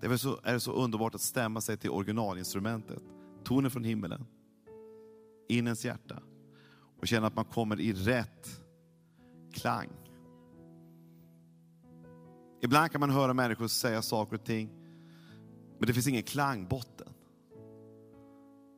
[0.00, 3.02] Därför så är det så underbart att stämma sig till originalinstrumentet,
[3.44, 4.26] tonen från himmelen,
[5.48, 6.22] in ens hjärta
[7.00, 8.60] och känna att man kommer i rätt
[9.52, 9.88] klang.
[12.60, 14.77] Ibland kan man höra människor säga saker och ting,
[15.78, 17.08] men det finns ingen klangbotten.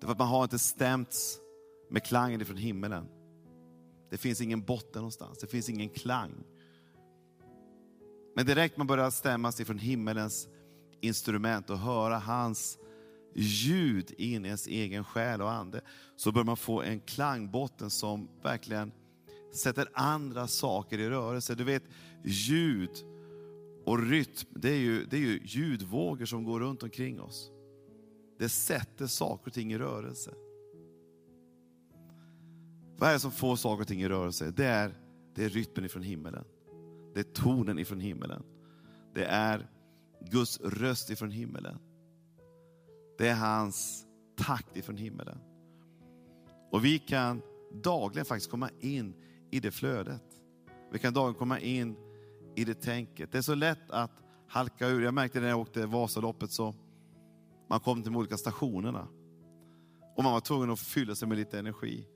[0.01, 1.39] Därför att man har inte stämts
[1.91, 3.09] med klangen ifrån himmelen.
[4.11, 6.45] Det finns ingen botten någonstans, det finns ingen klang.
[8.37, 10.49] Men direkt man börjar stämmas ifrån himmelens
[11.01, 12.79] instrument och höra hans
[13.35, 15.81] ljud in i ens egen själ och ande,
[16.17, 18.93] så bör man få en klangbotten som verkligen
[19.55, 21.55] sätter andra saker i rörelse.
[21.55, 21.83] Du vet,
[22.25, 22.91] ljud
[23.85, 27.51] och rytm, det är ju, det är ju ljudvågor som går runt omkring oss.
[28.39, 30.35] Det sätter saker och ting i rörelse.
[32.99, 34.53] Vad är det som får saker och ting i rörelse?
[34.57, 34.95] Det är,
[35.35, 36.45] det är rytmen ifrån himmelen.
[37.15, 38.43] Det är tonen ifrån himmelen.
[39.15, 39.71] Det är
[40.31, 41.79] Guds röst ifrån himmelen.
[43.19, 45.39] Det är hans takt ifrån himmelen.
[46.71, 47.43] Och vi kan
[47.83, 49.15] dagligen faktiskt komma in
[49.51, 50.25] i det flödet.
[50.93, 51.97] Vi kan dagligen komma in
[52.57, 53.33] i det tänket.
[53.33, 54.11] Det är så lätt att
[54.49, 55.03] halka ur.
[55.03, 56.75] Jag märkte när jag åkte Vasaloppet så
[57.69, 59.09] man kom till de olika stationerna.
[60.17, 62.07] Och man var tvungen att fylla sig med lite energi.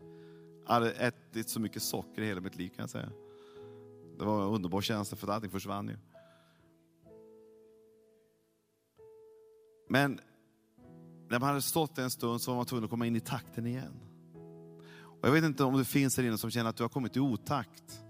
[0.67, 3.11] Jag hade ätit så mycket socker i hela mitt liv kan jag säga.
[4.19, 5.97] Det var en underbar känsla för att allting försvann ju.
[9.89, 10.21] Men
[11.29, 13.67] när man hade stått en stund så var man tvungen att komma in i takten
[13.67, 14.01] igen.
[15.21, 17.17] Och jag vet inte om det finns här inne som känner att du har kommit
[17.17, 18.05] i otakt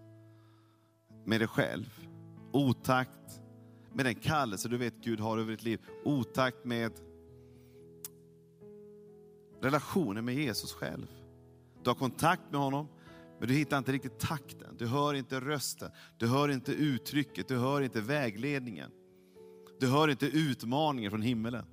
[1.24, 2.03] med dig själv.
[2.54, 3.40] Otakt
[3.92, 5.80] med den kallelse du vet Gud har över ditt liv.
[6.04, 6.92] Otakt med
[9.60, 11.06] relationen med Jesus själv.
[11.82, 12.88] Du har kontakt med honom,
[13.38, 14.76] men du hittar inte riktigt takten.
[14.78, 18.90] Du hör inte rösten, du hör inte uttrycket, du hör inte vägledningen.
[19.80, 21.66] Du hör inte utmaningen från himmelen.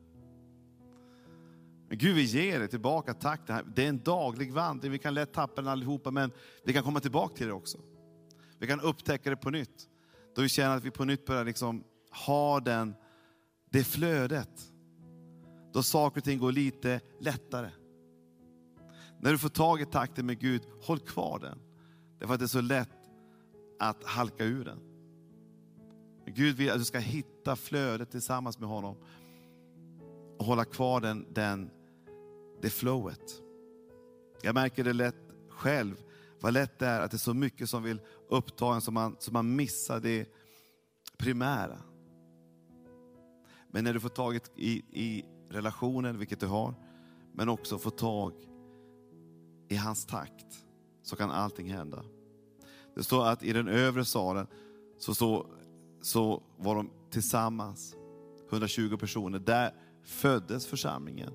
[1.89, 3.73] Men Gud vill ge dig tillbaka takten.
[3.75, 6.31] Det är en daglig vandring, vi kan lätt tappa den allihopa, men
[6.65, 7.77] vi kan komma tillbaka till det också.
[8.59, 9.87] Vi kan upptäcka det på nytt.
[10.35, 11.83] Då vi känner att vi på nytt börjar liksom
[12.25, 12.95] ha den,
[13.69, 14.71] det flödet.
[15.73, 17.69] Då saker och ting går lite lättare.
[19.19, 21.59] När du får tag i takten med Gud, håll kvar den.
[22.19, 22.89] Därför att det är så lätt
[23.79, 24.79] att halka ur den.
[26.25, 28.95] Gud vill att du ska hitta flödet tillsammans med honom
[30.39, 31.69] och hålla kvar den, den,
[32.61, 33.41] det flowet.
[34.41, 35.95] Jag märker det lätt själv,
[36.41, 39.15] vad lätt det är att det är så mycket som vill uppta en så man,
[39.19, 40.30] som man missar det
[41.17, 41.77] primära.
[43.71, 46.73] Men när du får tag i, i relationen, vilket du har,
[47.34, 48.34] men också får tag
[49.69, 50.65] i hans takt,
[51.04, 52.04] så kan allting hända.
[52.95, 54.47] Det står att i den övre salen
[54.97, 55.45] så så,
[56.01, 57.95] så var de tillsammans,
[58.49, 59.39] 120 personer.
[59.39, 61.34] Där föddes församlingen.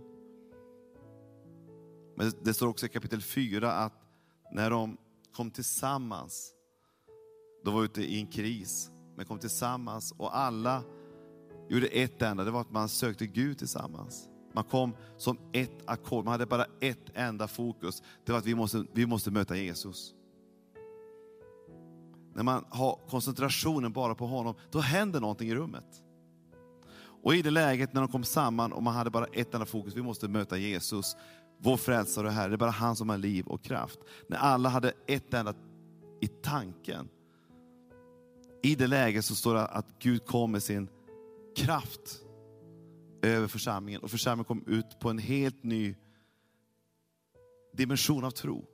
[2.16, 4.06] Men det står också i kapitel 4 att
[4.52, 4.96] när de
[5.32, 6.52] kom tillsammans,
[7.64, 10.82] de var ute i en kris, men kom tillsammans och alla
[11.68, 14.28] gjorde ett enda, det var att man sökte Gud tillsammans.
[14.52, 18.02] Man kom som ett ackord, man hade bara ett enda fokus.
[18.24, 20.14] Det var att vi måste, vi måste möta Jesus.
[22.35, 26.02] När man har koncentrationen bara på honom, då händer någonting i rummet.
[27.22, 29.96] Och i det läget när de kom samman och man hade bara ett enda fokus,
[29.96, 31.16] vi måste möta Jesus,
[31.59, 33.99] vår frälsare och Herre, det är bara han som har liv och kraft.
[34.29, 35.55] När alla hade ett enda
[36.21, 37.09] i tanken,
[38.62, 40.88] i det läget så står det att Gud kom med sin
[41.57, 42.21] kraft
[43.23, 45.95] över församlingen och församlingen kom ut på en helt ny
[47.73, 48.64] dimension av tro.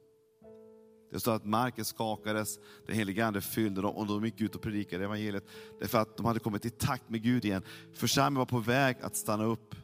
[1.13, 4.63] Det står att marken skakades, den helige Ande fyllde dem och de gick ut och
[4.63, 5.47] predikade evangeliet.
[5.81, 7.63] Därför att de hade kommit i takt med Gud igen.
[7.95, 9.75] Församlingen var på väg att stanna upp.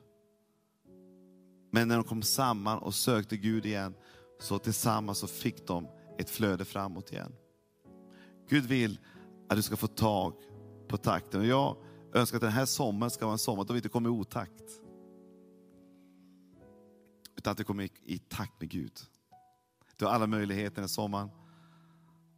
[1.71, 3.95] Men när de kom samman och sökte Gud igen,
[4.41, 7.33] så tillsammans så fick de ett flöde framåt igen.
[8.49, 8.99] Gud vill
[9.49, 10.35] att du ska få tag
[10.89, 11.41] på takten.
[11.41, 11.77] Och jag
[12.13, 14.63] önskar att den här sommaren ska vara en sommar då vi inte kommer i otakt.
[17.37, 18.93] Utan att vi kommer i takt med Gud.
[19.97, 21.31] Du har alla möjligheter den här sommaren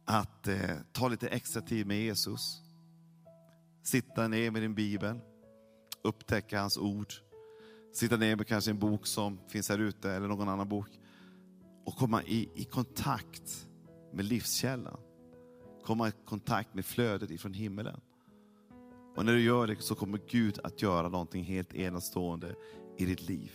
[0.05, 2.61] att eh, ta lite extra tid med Jesus.
[3.83, 5.19] Sitta ner med din bibel,
[6.03, 7.13] upptäcka hans ord.
[7.93, 10.87] Sitta ner med kanske en bok som finns här ute eller någon annan bok.
[11.85, 13.67] Och komma i, i kontakt
[14.13, 14.99] med livskällan.
[15.85, 18.01] Komma i kontakt med flödet ifrån himmelen.
[19.15, 22.55] Och när du gör det så kommer Gud att göra någonting helt enastående
[22.97, 23.51] i ditt liv.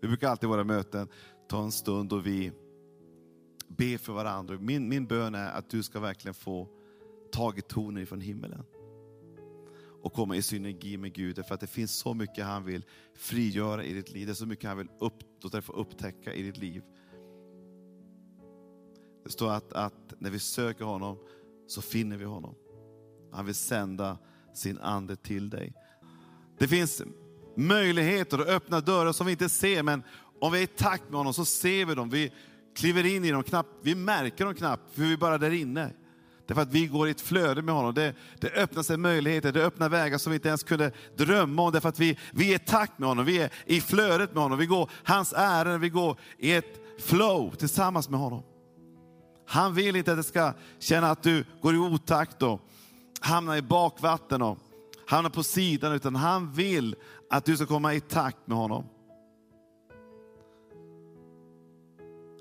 [0.00, 1.08] Vi brukar alltid i våra möten
[1.48, 2.52] ta en stund och vi
[3.68, 4.58] ber för varandra.
[4.60, 6.68] Min, min bön är att du ska verkligen få
[7.32, 8.64] tag i tonen ifrån himmelen.
[10.02, 13.84] Och komma i synergi med Gud, för att det finns så mycket han vill frigöra
[13.84, 14.26] i ditt liv.
[14.26, 16.82] Det är så mycket han vill upp, låta dig få upptäcka i ditt liv.
[19.24, 21.18] Det står att, att när vi söker honom
[21.66, 22.54] så finner vi honom.
[23.32, 24.18] Han vill sända
[24.54, 25.72] sin ande till dig.
[26.58, 27.02] Det finns
[27.56, 30.02] möjligheter och öppna dörrar som vi inte ser, men
[30.40, 32.10] om vi är i takt med honom så ser vi dem.
[32.10, 32.32] Vi
[32.76, 35.92] kliver in i dem knappt, vi märker dem knappt, för vi är bara där inne.
[36.46, 37.94] Därför att vi går i ett flöde med honom.
[37.94, 41.72] Det, det öppnar sig möjligheter, det öppnar vägar som vi inte ens kunde drömma om.
[41.72, 44.58] Därför att vi, vi är i takt med honom, vi är i flödet med honom.
[44.58, 48.42] Vi går hans ärenden, vi går i ett flow tillsammans med honom.
[49.46, 52.60] Han vill inte att det ska känna att du går i otakt och
[53.20, 54.58] hamnar i bakvatten och
[55.06, 56.96] hamnar på sidan, utan han vill
[57.30, 58.84] att du ska komma i takt med honom.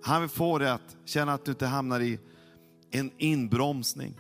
[0.03, 2.19] Han vill få dig att känna att du inte hamnar i
[2.99, 4.19] en inbromsning.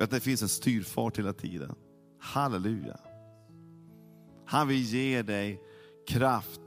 [0.00, 1.74] Att det finns en styrfart hela tiden.
[2.20, 3.00] Halleluja.
[4.46, 5.60] Han vill ge dig
[6.08, 6.60] kraft.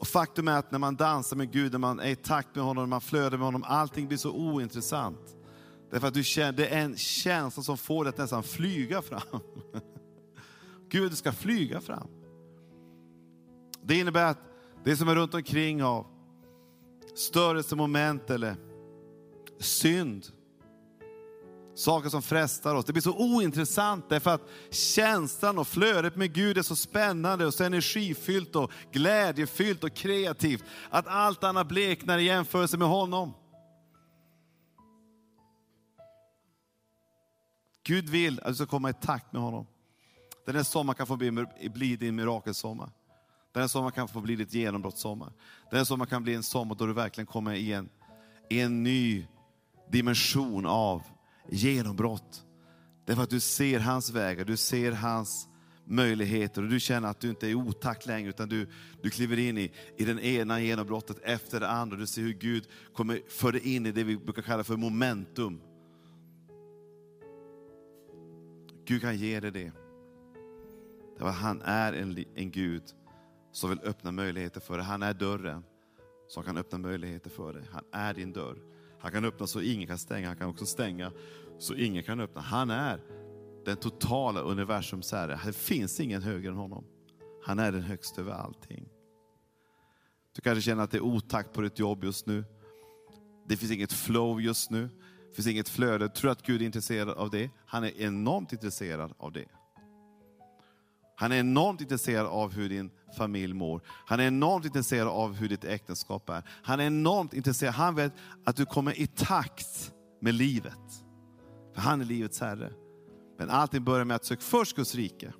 [0.00, 2.64] Och Faktum är att när man dansar med Gud, när man är i takt med
[2.64, 5.36] honom, när man flödar med honom, allting blir så ointressant.
[5.90, 9.40] Därför att du känner, det är en känsla som får dig att nästan flyga fram.
[10.88, 12.08] Gud ska flyga fram.
[13.82, 14.38] Det innebär att
[14.84, 16.06] det som är runt omkring av
[17.14, 18.56] störelsemoment eller
[19.58, 20.26] synd,
[21.74, 22.84] saker som frestar oss.
[22.84, 27.54] Det blir så ointressant därför att känslan och flödet med Gud är så spännande och
[27.54, 33.32] så energifyllt och glädjefyllt och kreativt att allt annat bleknar i jämförelse med honom.
[37.86, 39.66] Gud vill att du ska komma i takt med honom.
[40.46, 42.90] Den här sommaren kan få bli, bli din mirakelsommar.
[43.52, 45.32] Den här sommaren kan få bli ditt genombrottssommar.
[45.70, 47.88] Den här sommaren kan bli en sommar då du verkligen kommer i en,
[48.50, 49.26] i en ny
[49.90, 51.02] dimension av
[51.48, 52.44] genombrott.
[53.04, 55.48] Därför att du ser hans vägar, du ser hans
[55.84, 58.68] möjligheter och du känner att du inte är i otakt längre utan du,
[59.02, 61.96] du kliver in i, i den ena genombrottet efter det andra.
[61.96, 65.60] Du ser hur Gud kommer för dig in i det vi brukar kalla för momentum.
[68.86, 69.72] Gud kan ge dig det.
[71.12, 72.82] Därför att han är en, en Gud
[73.52, 74.86] som vill öppna möjligheter för dig.
[74.86, 75.64] Han är dörren
[76.28, 77.62] som kan öppna möjligheter för dig.
[77.72, 78.75] Han är din dörr.
[79.00, 81.12] Han kan öppna så ingen kan stänga, han kan också stänga
[81.58, 82.40] så ingen kan öppna.
[82.40, 83.00] Han är
[83.64, 85.40] den totala universums herre.
[85.44, 86.84] Det finns ingen högre än honom.
[87.44, 88.88] Han är den högsta över allting.
[90.34, 92.44] Du kanske känner att det är otakt på ditt jobb just nu.
[93.48, 94.88] Det finns inget flow just nu.
[95.28, 96.08] Det finns inget flöde.
[96.08, 97.50] Tror att Gud är intresserad av det?
[97.66, 99.48] Han är enormt intresserad av det.
[101.18, 103.82] Han är enormt intresserad av hur din familj mår.
[104.06, 106.42] Han är enormt intresserad av hur ditt äktenskap är.
[106.62, 108.12] Han är enormt intresserad, han vet
[108.44, 111.04] att du kommer i takt med livet.
[111.74, 112.72] För han är livets herre.
[113.38, 115.32] Men allting börjar med att sök först Guds rike.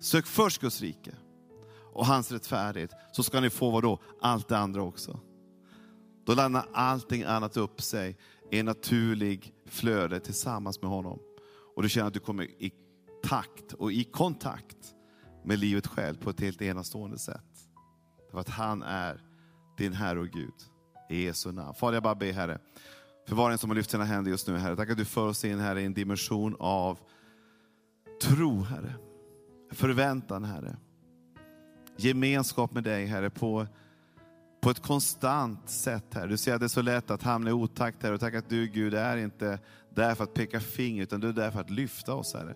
[0.00, 1.14] Sök först Guds rike
[1.92, 4.00] och hans rättfärdighet, så ska ni få vad då?
[4.20, 5.20] Allt det andra också.
[6.26, 8.16] Då landar allting annat upp sig
[8.50, 11.18] i en naturlig flöde tillsammans med honom.
[11.76, 12.72] Och du känner att du kommer i
[13.28, 14.94] takt och i kontakt
[15.44, 17.44] med livet själv på ett helt enastående sätt.
[18.30, 19.20] För att han är
[19.78, 20.54] din Herre och Gud.
[21.10, 21.74] I Jesu namn.
[21.74, 22.58] Fader, jag bara ber Herre,
[23.28, 25.04] för var och en som har lyft sina händer just nu Herre, tack att du
[25.04, 26.98] för oss in Herre i en dimension av
[28.22, 28.94] tro Herre.
[29.72, 30.76] Förväntan Herre.
[31.96, 33.66] Gemenskap med dig Herre på,
[34.60, 36.26] på ett konstant sätt Herre.
[36.26, 38.14] Du ser att det är så lätt att hamna i otakt Herre.
[38.14, 39.58] Och tack att du Gud är inte
[39.94, 42.54] där för att peka finger, utan du är där för att lyfta oss Herre.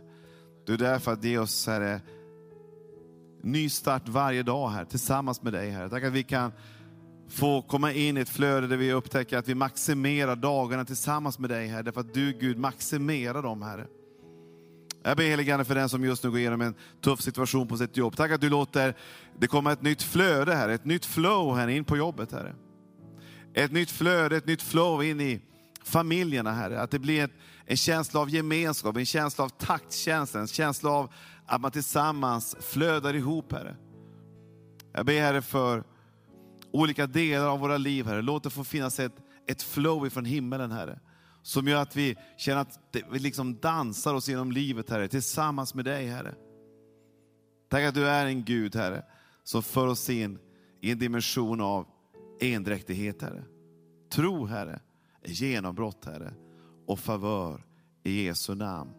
[0.66, 2.00] Du är där för att ge oss Herre,
[3.42, 5.88] ny start varje dag här tillsammans med dig Herre.
[5.88, 6.52] Tack att vi kan
[7.28, 11.50] få komma in i ett flöde där vi upptäcker att vi maximerar dagarna tillsammans med
[11.50, 11.82] dig Herre.
[11.82, 13.86] Därför att du Gud maximerar dem Herre.
[15.02, 17.96] Jag ber heligande för den som just nu går igenom en tuff situation på sitt
[17.96, 18.16] jobb.
[18.16, 18.96] Tack att du låter
[19.38, 22.54] det komma ett nytt flöde här, ett nytt flow här in på jobbet Herre.
[23.54, 25.40] Ett nytt flöde, ett nytt flow in i
[25.85, 26.80] familjerna Herre.
[26.80, 27.33] Att det blir ett,
[27.66, 31.12] en känsla av gemenskap, en känsla av taktkänsla, en känsla av
[31.47, 33.76] att man tillsammans flödar ihop Herre.
[34.93, 35.85] Jag ber Herre för
[36.72, 38.22] olika delar av våra liv Herre.
[38.22, 39.16] Låt det få finnas ett,
[39.47, 41.01] ett flow ifrån himmelen Herre.
[41.43, 42.78] Som gör att vi känner att
[43.11, 46.35] vi liksom dansar oss genom livet Herre, tillsammans med dig Herre.
[47.70, 49.05] Tack att du är en Gud Herre,
[49.45, 50.39] som för oss in
[50.80, 51.87] i en dimension av
[52.41, 53.45] endräktighet Herre.
[54.12, 54.80] Tro Herre,
[55.24, 56.34] genombrott Herre
[56.86, 57.64] och favör
[58.02, 58.90] i Jesu namn.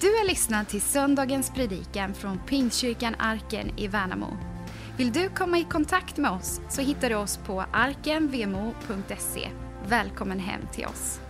[0.00, 4.36] Du har lyssnat till söndagens predikan från Pingstkyrkan Arken i Värnamo.
[4.96, 9.48] Vill du komma i kontakt med oss så hittar du oss på arkenvmo.se.
[9.88, 11.20] Välkommen hem till oss.